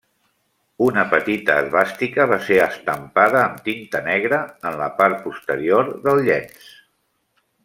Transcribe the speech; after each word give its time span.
Una 0.85 1.03
petita 1.11 1.57
esvàstica 1.63 2.27
va 2.31 2.39
ser 2.47 2.57
estampada 2.69 3.43
amb 3.43 3.61
tinta 3.69 4.03
negra 4.11 4.43
en 4.71 4.81
la 4.83 4.89
part 5.03 5.23
posterior 5.29 5.97
del 6.09 6.27
llenç. 6.31 6.71